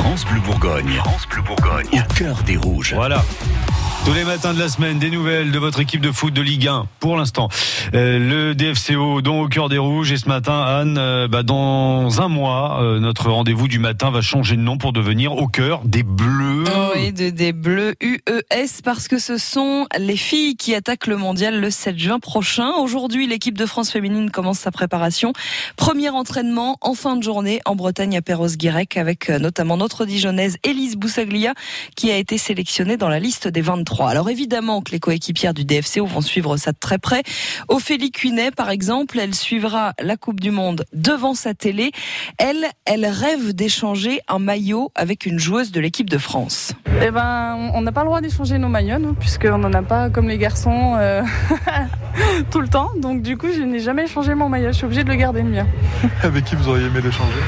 France 0.00 0.24
Bleu 0.24 0.40
Bourgogne. 0.40 0.94
France 1.04 1.28
Bleu 1.28 1.42
Bourgogne. 1.42 1.86
Au 1.92 2.14
cœur 2.14 2.42
des 2.44 2.56
rouges. 2.56 2.94
Voilà. 2.94 3.22
Tous 4.06 4.14
les 4.14 4.24
matins 4.24 4.54
de 4.54 4.58
la 4.58 4.70
semaine, 4.70 4.98
des 4.98 5.10
nouvelles 5.10 5.52
de 5.52 5.58
votre 5.58 5.78
équipe 5.78 6.00
de 6.00 6.10
foot 6.10 6.32
de 6.32 6.40
Ligue 6.40 6.68
1 6.68 6.86
pour 7.00 7.18
l'instant. 7.18 7.48
Euh, 7.94 8.18
le 8.18 8.54
DFCO, 8.54 9.20
dont 9.20 9.42
au 9.42 9.48
cœur 9.48 9.68
des 9.68 9.76
rouges. 9.76 10.10
Et 10.10 10.16
ce 10.16 10.26
matin, 10.26 10.58
Anne, 10.62 10.96
euh, 10.98 11.28
bah, 11.28 11.42
dans 11.42 12.22
un 12.22 12.28
mois, 12.28 12.82
euh, 12.82 12.98
notre 12.98 13.30
rendez-vous 13.30 13.68
du 13.68 13.78
matin 13.78 14.10
va 14.10 14.22
changer 14.22 14.56
de 14.56 14.62
nom 14.62 14.78
pour 14.78 14.94
devenir 14.94 15.34
au 15.34 15.48
cœur 15.48 15.82
des 15.84 16.02
Bleus. 16.02 16.64
Oui, 16.94 17.12
de, 17.12 17.28
des 17.28 17.52
Bleus 17.52 17.94
UES, 18.00 18.80
parce 18.82 19.06
que 19.06 19.18
ce 19.18 19.36
sont 19.36 19.86
les 19.98 20.16
filles 20.16 20.56
qui 20.56 20.74
attaquent 20.74 21.06
le 21.06 21.18
mondial 21.18 21.60
le 21.60 21.70
7 21.70 21.98
juin 21.98 22.18
prochain. 22.20 22.72
Aujourd'hui, 22.80 23.26
l'équipe 23.26 23.56
de 23.56 23.66
France 23.66 23.90
féminine 23.90 24.30
commence 24.30 24.60
sa 24.60 24.70
préparation. 24.70 25.34
Premier 25.76 26.08
entraînement 26.08 26.78
en 26.80 26.94
fin 26.94 27.16
de 27.16 27.22
journée 27.22 27.60
en 27.66 27.76
Bretagne 27.76 28.16
à 28.16 28.22
Perros-Guirec 28.22 28.96
avec 28.96 29.28
notamment 29.28 29.76
notre 29.76 30.06
Dijonnaise 30.06 30.56
Élise 30.64 30.96
Boussaglia 30.96 31.52
qui 31.96 32.10
a 32.10 32.16
été 32.16 32.38
sélectionnée 32.38 32.96
dans 32.96 33.10
la 33.10 33.20
liste 33.20 33.46
des 33.46 33.60
23. 33.60 33.89
Alors 33.98 34.30
évidemment 34.30 34.80
que 34.80 34.92
les 34.92 35.00
coéquipières 35.00 35.54
du 35.54 35.64
DFCO 35.64 36.06
vont 36.06 36.20
suivre 36.20 36.56
ça 36.56 36.72
de 36.72 36.78
très 36.78 36.98
près. 36.98 37.22
Ophélie 37.68 38.12
Cuinet, 38.12 38.50
par 38.50 38.70
exemple, 38.70 39.18
elle 39.18 39.34
suivra 39.34 39.92
la 40.00 40.16
Coupe 40.16 40.40
du 40.40 40.50
Monde 40.50 40.84
devant 40.92 41.34
sa 41.34 41.54
télé. 41.54 41.90
Elle, 42.38 42.64
elle 42.84 43.06
rêve 43.06 43.52
d'échanger 43.52 44.20
un 44.28 44.38
maillot 44.38 44.90
avec 44.94 45.26
une 45.26 45.38
joueuse 45.38 45.72
de 45.72 45.80
l'équipe 45.80 46.08
de 46.08 46.18
France. 46.18 46.72
Eh 47.02 47.10
ben, 47.10 47.70
on 47.74 47.82
n'a 47.82 47.92
pas 47.92 48.02
le 48.02 48.06
droit 48.06 48.20
d'échanger 48.20 48.58
nos 48.58 48.68
maillots, 48.68 48.98
nous, 48.98 49.14
puisqu'on 49.14 49.58
n'en 49.58 49.72
a 49.72 49.82
pas 49.82 50.08
comme 50.08 50.28
les 50.28 50.38
garçons 50.38 50.94
euh, 50.96 51.22
tout 52.50 52.60
le 52.60 52.68
temps. 52.68 52.90
Donc 52.96 53.22
du 53.22 53.36
coup, 53.36 53.48
je 53.54 53.62
n'ai 53.62 53.80
jamais 53.80 54.04
échangé 54.04 54.34
mon 54.34 54.48
maillot. 54.48 54.68
Je 54.68 54.76
suis 54.76 54.84
obligée 54.84 55.04
de 55.04 55.10
le 55.10 55.16
garder 55.16 55.42
le 55.42 55.50
mien. 55.50 55.66
avec 56.22 56.44
qui 56.44 56.54
vous 56.54 56.68
auriez 56.68 56.86
aimé 56.86 57.00
l'échanger? 57.02 57.40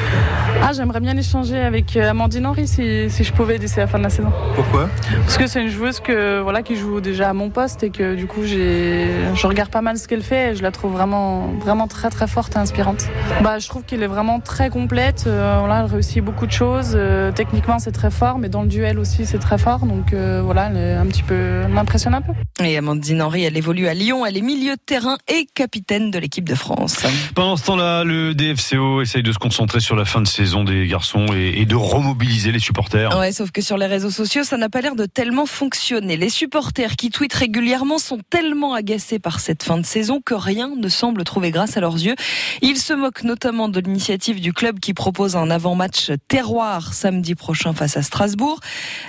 Ah, 0.63 0.73
j'aimerais 0.73 1.01
bien 1.01 1.15
l'échanger 1.15 1.59
avec 1.59 1.97
euh, 1.97 2.11
Amandine 2.11 2.47
Henry 2.47 2.67
si, 2.67 3.11
si 3.11 3.25
je 3.25 3.33
pouvais 3.33 3.59
d'ici 3.59 3.79
la 3.79 3.87
fin 3.87 3.99
de 3.99 4.05
la 4.05 4.11
saison. 4.11 4.33
Pourquoi? 4.55 4.89
Parce 5.25 5.39
que 5.39 5.47
c'est 5.47 5.63
une 5.63 5.71
joueuse 5.71 6.01
que 6.01 6.32
voilà 6.41 6.63
qui 6.63 6.77
joue 6.77 7.01
déjà 7.01 7.31
à 7.31 7.33
mon 7.33 7.51
poste 7.51 7.83
et 7.83 7.91
que 7.91 8.15
du 8.15 8.27
coup 8.27 8.45
j'ai 8.45 9.09
je 9.35 9.47
regarde 9.47 9.71
pas 9.71 9.83
mal 9.83 9.99
ce 9.99 10.09
qu'elle 10.09 10.23
fait 10.23 10.53
et 10.53 10.55
je 10.55 10.63
la 10.63 10.71
trouve 10.71 10.93
vraiment 10.93 11.53
vraiment 11.61 11.89
très 11.89 12.11
très 12.11 12.27
forte 12.27 12.57
et 12.57 12.59
inspirante. 12.59 13.05
Bah 13.43 13.59
je 13.59 13.69
trouve 13.69 13.83
qu'elle 13.85 14.03
est 14.03 14.09
vraiment 14.09 14.41
très 14.41 14.71
complète. 14.71 15.25
Euh, 15.27 15.57
voilà, 15.59 15.81
elle 15.81 15.91
réussit 15.91 16.23
beaucoup 16.23 16.47
de 16.47 16.53
choses. 16.53 16.93
Euh, 16.95 17.33
techniquement 17.33 17.79
c'est 17.79 17.93
très 17.93 18.11
fort, 18.11 18.39
mais 18.39 18.49
dans 18.49 18.63
le 18.63 18.69
duel 18.69 18.99
aussi 18.99 19.27
c'est 19.27 19.39
très 19.39 19.59
fort. 19.59 19.81
Donc 19.81 20.13
euh, 20.13 20.43
voilà, 20.45 20.69
elle 20.71 20.77
est 20.77 20.95
un 20.95 21.07
petit 21.07 21.23
peu 21.23 21.63
elle 21.65 21.73
m'impressionne 21.73 22.15
un 22.15 22.23
peu. 22.23 22.33
Et 22.63 22.77
Amandine 22.77 23.23
Henry, 23.23 23.45
elle 23.45 23.57
évolue 23.57 23.87
à 23.87 23.95
Lyon. 23.95 24.25
Elle 24.27 24.37
est 24.37 24.43
milieu 24.43 24.73
de 24.73 24.81
terrain 24.85 25.19
et 25.29 25.47
capitaine 25.55 26.11
de 26.11 26.19
l'équipe 26.19 26.49
de 26.49 26.55
France. 26.55 26.99
Pendant 27.35 27.57
ce 27.57 27.65
temps-là, 27.65 28.05
le 28.05 28.35
DFCO 28.35 29.03
essaye 29.03 29.23
de 29.23 29.33
se 29.33 29.39
concentrer 29.39 29.81
sur 29.81 29.97
la 29.97 30.05
fin 30.05 30.21
de 30.21 30.29
saison 30.29 30.65
des 30.65 30.87
garçons 30.87 31.27
et, 31.35 31.61
et 31.61 31.67
de 31.67 31.75
remobiliser 31.75 32.53
les 32.53 32.59
supporters. 32.59 33.19
Ouais, 33.19 33.33
sauf 33.33 33.51
que 33.51 33.61
sur 33.61 33.77
les 33.77 33.87
réseaux 33.87 34.11
sociaux, 34.11 34.45
ça 34.45 34.57
n'a 34.57 34.69
pas 34.69 34.81
l'air 34.81 34.95
de 34.95 35.07
tellement 35.07 35.47
fonctionner. 35.47 36.17
Les 36.23 36.29
supporters 36.29 36.95
qui 36.95 37.11
tweetent 37.11 37.35
régulièrement 37.35 37.99
sont 37.99 38.21
tellement 38.31 38.75
agacés 38.75 39.19
par 39.19 39.41
cette 39.41 39.65
fin 39.65 39.77
de 39.77 39.85
saison 39.85 40.21
que 40.25 40.35
rien 40.35 40.71
ne 40.77 40.89
semble 40.89 41.25
trouver 41.25 41.51
grâce 41.51 41.77
à 41.77 41.81
leurs 41.81 41.97
yeux. 41.97 42.15
Ils 42.61 42.79
se 42.79 42.93
moquent 42.93 43.25
notamment 43.25 43.69
de 43.69 43.81
l'initiative 43.81 44.41
du 44.41 44.53
club 44.53 44.79
qui 44.79 44.95
propose 44.95 45.35
un 45.35 45.51
avant-match 45.51 46.13
terroir 46.29 46.95
samedi 46.95 47.35
prochain 47.35 47.75
face 47.75 47.97
à 47.97 48.03
Strasbourg, 48.03 48.61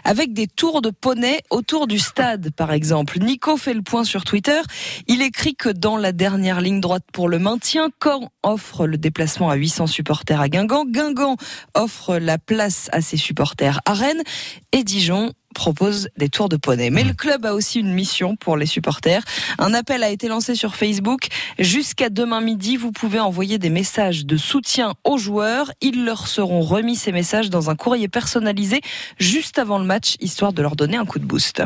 avec 0.04 0.34
des 0.34 0.48
tours 0.48 0.82
de 0.82 0.90
poney 0.90 1.42
autour 1.52 1.86
du 1.86 2.00
stade, 2.00 2.50
par 2.50 2.74
exemple. 2.74 3.20
Nico 3.20 3.58
fait 3.58 3.76
le 3.76 3.84
point 3.84 4.06
sur 4.06 4.24
Twitter. 4.24 4.62
Il 5.06 5.22
écrit 5.22 5.54
que 5.54 5.70
dans 5.70 5.98
la 5.98 6.14
dernière 6.14 6.62
ligne 6.62 6.82
droite 6.82 7.06
pour 7.14 7.30
le 7.30 7.38
maintien, 7.38 7.90
Caen 8.04 8.32
offre 8.42 8.88
le 8.88 8.98
déplacement 8.98 9.52
à 9.52 9.56
800 9.56 9.86
supporters 9.86 10.42
à 10.42 10.50
Guingamp. 10.50 10.86
Guingamp 10.86 11.38
offre 11.76 12.18
la 12.18 12.40
place 12.40 12.90
à 12.92 13.02
ses 13.02 13.18
supporters 13.18 13.82
à 13.86 13.94
Rennes. 13.94 14.24
Et 14.72 14.84
Dijon 14.84 15.32
propose 15.54 16.10
des 16.18 16.30
tours 16.30 16.50
de 16.50 16.58
poney. 16.58 16.90
Mais 16.90 17.04
le 17.04 17.14
club 17.14 17.46
a 17.46 17.54
aussi 17.54 17.80
une 17.80 17.94
mission 17.94 18.36
pour 18.36 18.58
les 18.58 18.66
supporters. 18.66 19.24
Un 19.60 19.74
appel 19.74 20.04
a 20.04 20.10
été 20.10 20.28
lancé 20.28 20.56
sur 20.56 20.76
Facebook. 20.76 21.28
Jusqu'à 21.60 22.10
demain 22.10 22.42
midi, 22.42 22.76
vous 22.76 22.92
pouvez 22.92 23.20
envoyer 23.20 23.58
des 23.58 23.70
messages 23.70 24.26
de 24.26 24.38
soutien 24.38 24.96
aux 25.04 25.18
joueurs. 25.18 25.72
Ils 25.82 26.04
leur 26.04 26.28
seront 26.28 26.62
remis 26.62 26.96
ces 26.96 27.12
messages 27.12 27.50
dans 27.50 27.70
un 27.70 27.76
courrier 27.76 28.08
personnalisé 28.08 28.82
juste 29.20 29.60
avant 29.60 29.78
le 29.78 29.86
match, 29.86 30.16
histoire 30.20 30.54
de 30.54 30.62
leur 30.62 30.76
donner 30.76 30.98
un 30.98 31.06
coup 31.06 31.20
de 31.20 31.26
boost. 31.26 31.64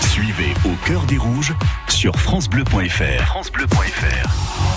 Suivez 0.00 0.54
au 0.64 0.86
cœur 0.86 1.04
des 1.06 1.18
rouges 1.18 1.54
sur 1.88 2.14
francebleu.fr. 2.16 3.26
francebleu.fr. 3.26 4.74